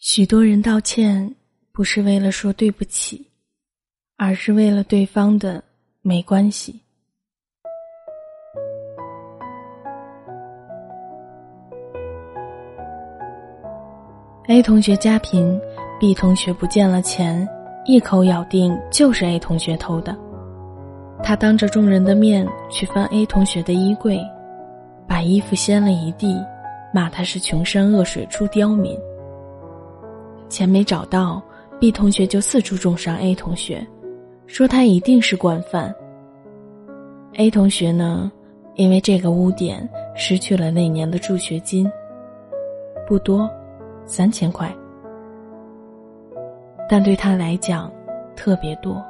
[0.00, 1.34] 许多人道歉，
[1.72, 3.26] 不是为了说对不起，
[4.16, 5.60] 而是为了对方的
[6.02, 6.80] 没关系。
[14.46, 15.60] A 同学家贫
[15.98, 17.46] ，B 同学不见了钱，
[17.84, 20.16] 一口咬定就是 A 同学偷的。
[21.24, 24.20] 他当着众人的面去翻 A 同学的衣柜，
[25.08, 26.40] 把衣服掀了一地，
[26.94, 28.96] 骂他是穷山恶水出刁民。
[30.48, 31.42] 钱没找到
[31.78, 33.86] ，B 同学就四处重伤 A 同学，
[34.46, 35.94] 说他一定是惯犯。
[37.34, 38.32] A 同学呢，
[38.74, 41.90] 因为这个污点失去了那年的助学金，
[43.06, 43.48] 不多，
[44.06, 44.74] 三千块，
[46.88, 47.92] 但对他来讲
[48.34, 49.02] 特别多。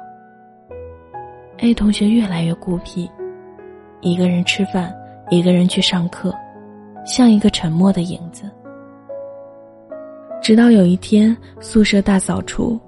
[1.59, 3.09] A 同学越来越孤僻，
[4.01, 4.93] 一个人吃饭，
[5.29, 6.33] 一个人去上课，
[7.05, 8.49] 像一个沉默的影子。
[10.49, 12.79] 直到有一天，宿舍大扫除，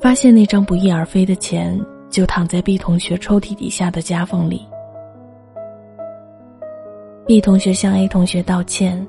[0.00, 1.76] 发现那张不翼而飞的钱
[2.08, 4.64] 就躺在 B 同学抽屉底下的夹缝里。
[7.26, 9.04] B 同学向 A 同学道歉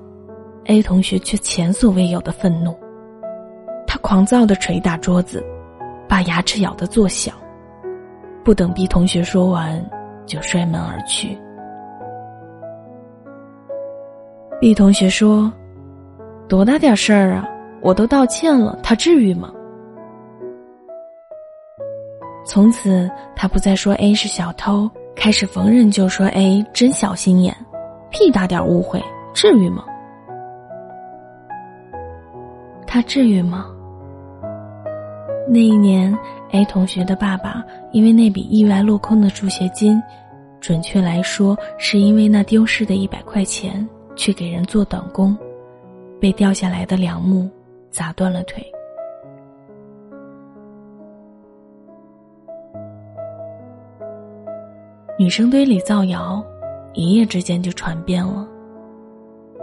[0.66, 2.76] ，A 同学却前所未有的愤怒，
[3.86, 5.46] 他狂躁的捶打桌子，
[6.08, 7.36] 把牙齿咬得作响。
[8.44, 9.88] 不等 B 同学说完，
[10.26, 11.38] 就摔门而去。
[14.60, 15.54] B 同学说
[16.50, 17.48] ：“多大点事儿啊！”
[17.82, 19.52] 我都道歉了，他至于吗？
[22.46, 27.56] 从此，他不再说 A 是小偷，开始逢人就说 A 真小心眼，
[28.10, 29.86] 屁大点误会，至于吗？
[32.88, 33.68] 他至于吗？
[35.48, 36.16] 那一年
[36.52, 40.02] ，A 同学的爸爸因为那笔意外落空的助学金，
[40.60, 45.38] 准确来说，是因为那丢失的一百块钱，去给人做短工，
[46.20, 47.48] 被掉下来的梁木。
[47.92, 48.66] 砸断了腿。
[55.18, 56.42] 女生堆里造谣，
[56.94, 58.48] 一夜之间就传遍了。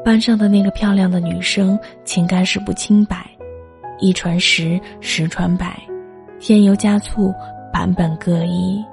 [0.05, 3.27] 班上的那个漂亮的女生，情感史不清白，
[3.99, 5.83] 一传十，十传百，
[6.39, 7.33] 添油加醋，
[7.73, 8.85] 版本各异。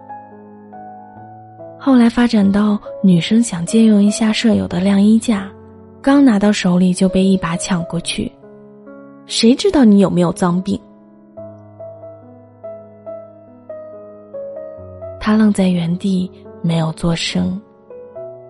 [1.78, 5.52] 后来发展到女生想借用一下舍友的晾衣架，
[6.02, 8.32] 刚拿到手里就被一把抢过去。
[9.36, 10.80] 谁知道你有没有脏病？
[15.20, 17.60] 他愣在原地，没有作声，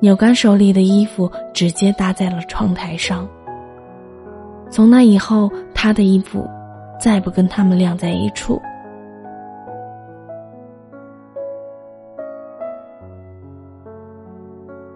[0.01, 3.25] 扭干手里的衣服，直接搭在了窗台上。
[4.69, 6.45] 从那以后，他的衣服
[7.00, 8.61] 再不跟他们晾在一处。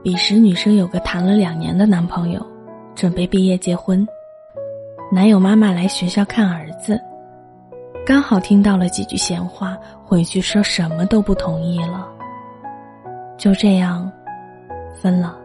[0.04, 2.46] 彼时，女生有个谈了两年的男朋友，
[2.94, 4.06] 准备毕业结婚。
[5.10, 7.00] 男友妈妈来学校看儿子，
[8.06, 12.06] 刚好听到了几句闲话，回去说什么都不同意了。
[13.38, 14.12] 就这样，
[15.02, 15.38] 分了。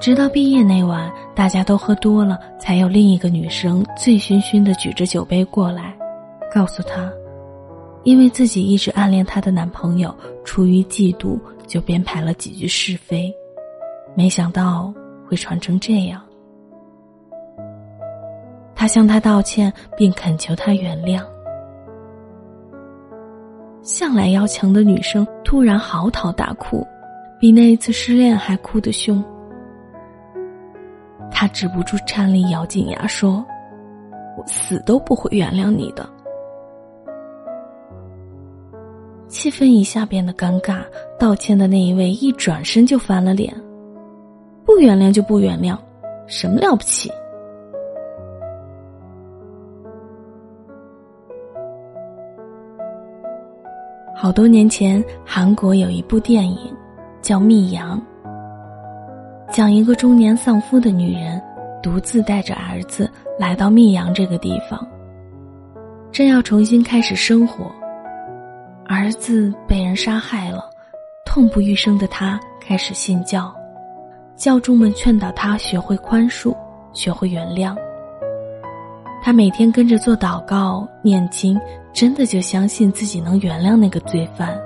[0.00, 5.96] 直到毕业那晚，大家都喝多了，才有另一个女生醉醺醺的举着酒杯过来，
[6.52, 7.08] 告诉他，
[8.02, 11.38] 因为自己一直暗恋她的男朋友，出于嫉妒
[11.68, 13.32] 就编排了几句是非，
[14.16, 14.92] 没想到
[15.28, 16.20] 会传成这样。
[18.84, 21.24] 他向他道歉，并恳求他原谅。
[23.80, 26.86] 向来要强的女生突然嚎啕大哭，
[27.40, 29.24] 比那一次失恋还哭得凶。
[31.30, 33.42] 他止不住颤栗，咬紧牙说
[34.36, 36.06] ：“我死都不会原谅你的。”
[39.28, 40.82] 气氛一下变得尴尬。
[41.18, 43.50] 道歉的那一位一转身就翻了脸
[44.62, 45.74] ：“不原谅就不原谅，
[46.26, 47.10] 什么了不起？”
[54.24, 56.74] 好多年前，韩国有一部电影，
[57.20, 58.00] 叫《密阳》，
[59.52, 61.38] 讲一个中年丧夫的女人，
[61.82, 63.06] 独自带着儿子
[63.38, 64.82] 来到密阳这个地方，
[66.10, 67.70] 正要重新开始生活。
[68.86, 70.70] 儿子被人杀害了，
[71.26, 73.54] 痛不欲生的他开始信教，
[74.36, 76.56] 教众们劝导他学会宽恕，
[76.94, 77.76] 学会原谅。
[79.22, 81.60] 他每天跟着做祷告、念经，
[81.94, 84.60] 真的就相信自己能原谅那个罪犯。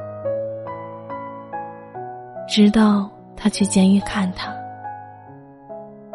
[2.49, 4.51] 直到他去监狱看他，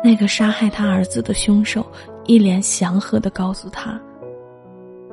[0.04, 1.86] 那个杀害他儿子的凶手
[2.26, 4.02] 一脸祥和的告诉他：“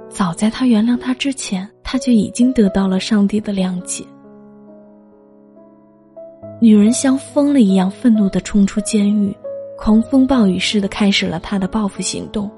[0.09, 4.03] 早在他原谅他之前，他就已经得到了上帝的谅解。”
[6.63, 9.37] 女人像疯了一样愤怒的冲出监狱，
[9.77, 12.51] 狂风暴雨似的开始了他的报复行动。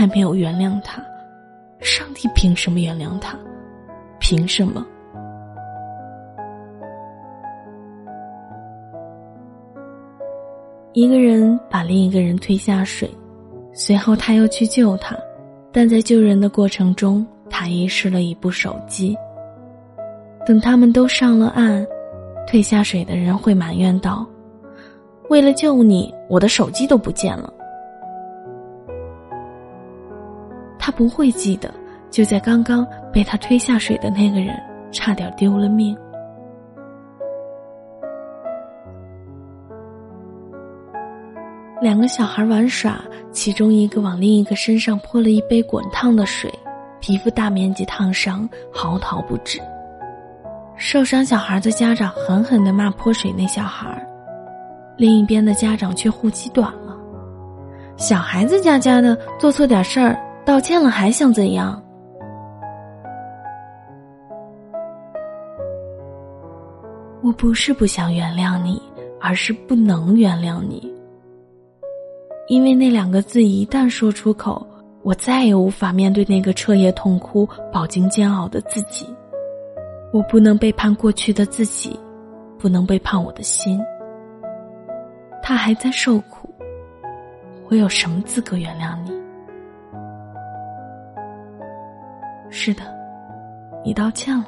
[0.00, 1.04] 还没有原谅他，
[1.80, 3.38] 上帝凭什么原谅他？
[4.18, 4.82] 凭什么？
[10.94, 13.10] 一个人把另一个人推下水，
[13.74, 15.14] 随后他又去救他，
[15.70, 19.14] 但在救人的过程中，他遗失了一部手机。
[20.46, 21.86] 等他们都上了岸，
[22.46, 24.26] 退下水的人会埋怨道
[25.28, 27.52] ：“为了救你，我的手机都不见了。”
[30.90, 31.72] 他不会记得，
[32.10, 34.60] 就在刚刚被他推下水的那个人
[34.90, 35.96] 差点丢了命。
[41.80, 43.00] 两个小孩玩耍，
[43.30, 46.52] 其中一个往另一个身上泼了一杯滚烫的水，
[46.98, 49.60] 皮肤大面积烫伤，嚎啕不止。
[50.74, 54.04] 受伤小孩的家长狠狠的骂泼水那小孩，
[54.96, 56.96] 另一边的家长却护妻短了。
[57.96, 60.18] 小孩子家家的，做错点事儿，
[60.50, 61.80] 道歉了还想怎样？
[67.22, 68.82] 我不是不想原谅你，
[69.20, 70.92] 而是不能原谅你。
[72.48, 74.66] 因为那两个字一旦说出口，
[75.02, 79.06] 我再也无法面对那个彻夜痛哭、饱经煎熬的自己。
[80.12, 81.96] 我不能背叛过去的自己，
[82.58, 83.80] 不能背叛我的心。
[85.44, 86.52] 他还在受苦，
[87.68, 89.19] 我有什么资格原谅你？
[92.50, 92.82] 是的，
[93.84, 94.46] 你道歉了。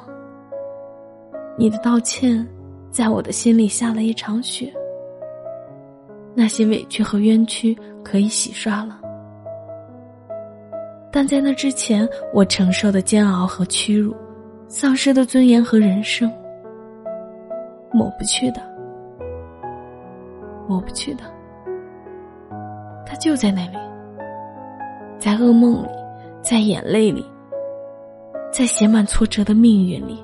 [1.57, 2.45] 你的道歉，
[2.91, 4.71] 在我的心里下了一场雪。
[6.35, 8.99] 那些委屈和冤屈可以洗刷了，
[11.11, 14.15] 但在那之前，我承受的煎熬和屈辱，
[14.67, 16.31] 丧失的尊严和人生，
[17.91, 18.61] 抹不去的，
[20.67, 21.23] 抹不去的。
[23.05, 23.77] 他就在那里，
[25.19, 25.87] 在噩梦里，
[26.41, 27.23] 在眼泪里，
[28.53, 30.23] 在写满挫折的命运里。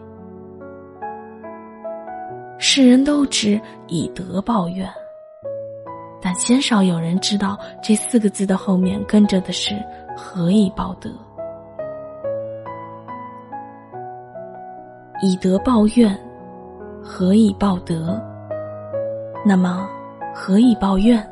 [2.60, 4.88] 世人都知以德报怨。
[6.22, 9.74] 但鲜少有人知道，这四个字的后面跟着的是
[10.16, 11.10] “何以报德”。
[15.24, 16.16] 以德报怨，
[17.02, 18.22] 何以报德？
[19.44, 19.90] 那么，
[20.36, 21.28] 何以报怨？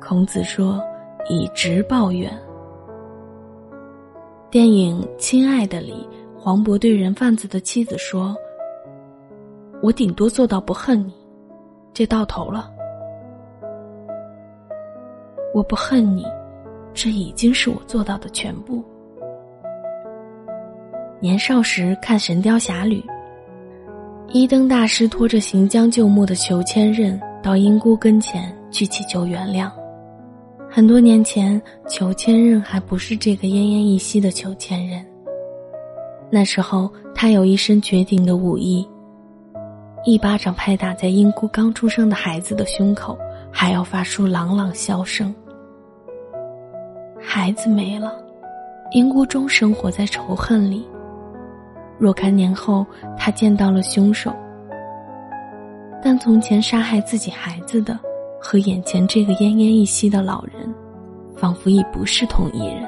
[0.00, 0.82] 孔子说
[1.30, 2.28] ：“以直报怨。”
[4.56, 8.34] 电影《亲爱的》里，黄渤对人贩子的妻子说
[9.84, 11.12] ：“我顶多做到不恨你。”
[11.92, 12.72] 这到头了，
[15.52, 16.24] 我不恨你，
[16.94, 18.82] 这已经是我做到的全部。
[21.20, 22.98] 年少时看《神雕侠侣》，
[24.28, 29.70] 一灯大师拖着行将就木的裘千仞到英姑跟前去祈求原谅。
[30.76, 31.58] 很多年前，
[31.88, 35.02] 裘千仞还不是这个奄奄一息的裘千仞。
[36.28, 38.86] 那时候，他有一身绝顶的武艺。
[40.04, 43.18] 一巴掌拍打在英姑刚出生的孩子的胸口，
[43.50, 45.34] 还要发出朗朗笑声。
[47.18, 48.12] 孩子没了，
[48.90, 50.86] 英姑终生活在仇恨里。
[51.96, 52.84] 若干年后，
[53.16, 54.30] 他见到了凶手，
[56.02, 57.98] 但从前杀害自己孩子的
[58.40, 60.74] 和眼前这个奄奄一息的老人，
[61.36, 62.86] 仿佛已不是同一人。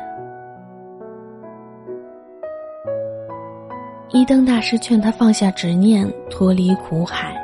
[4.10, 7.36] 一灯大师劝他放下执念，脱离苦海。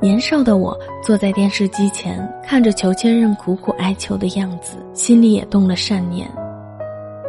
[0.00, 6.30] 年少的我坐在电视机前，看着裘千仞苦苦哀求的样子，心里也动了善念，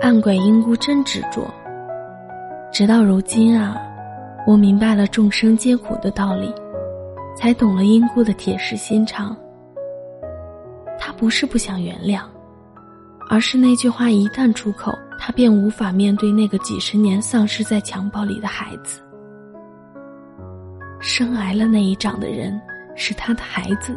[0.02, 1.52] 暗怪英姑真执着。
[2.72, 3.76] 直到如今啊，
[4.46, 6.54] 我明白了众生皆苦的道理，
[7.40, 9.34] 才懂了英姑的铁石心肠。
[11.00, 12.24] 他不是不想原谅，
[13.30, 14.94] 而是那句话一旦出口。
[15.18, 19.02] 他便无法面对那个几十年丧失在襁褓里的孩子。
[21.00, 22.60] 生挨了那一掌的人
[22.96, 23.96] 是他的孩子，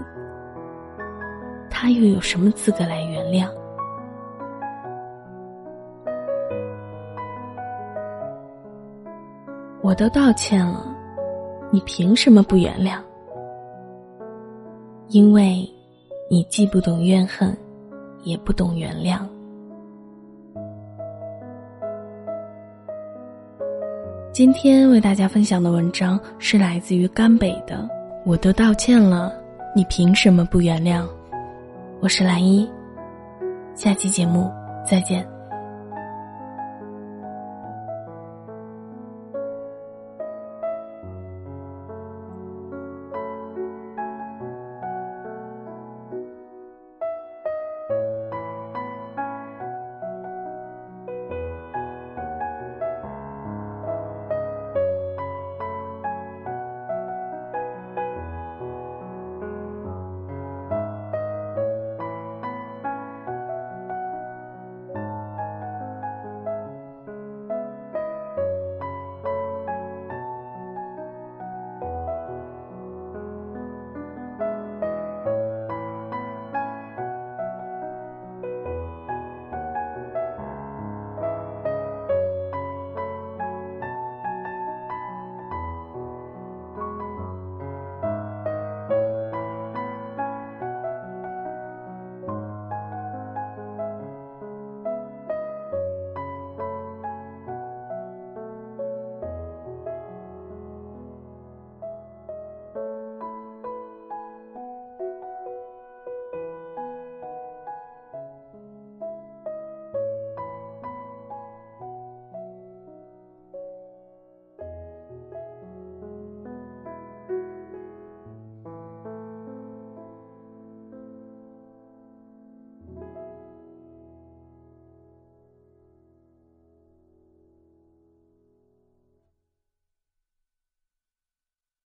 [1.68, 3.48] 他又有什么资格来原谅？
[9.80, 10.86] 我都道歉了，
[11.72, 13.00] 你凭什么不原谅？
[15.08, 15.68] 因为，
[16.30, 17.56] 你既不懂怨恨，
[18.22, 19.18] 也不懂原谅。
[24.32, 27.86] 今天为大家分享的文章是来自于甘北的，
[28.24, 29.32] 我都道歉了，
[29.76, 31.06] 你凭什么不原谅？
[32.00, 32.68] 我是蓝一，
[33.74, 34.50] 下期节目
[34.88, 35.31] 再见。